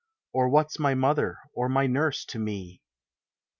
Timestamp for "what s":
0.49-0.79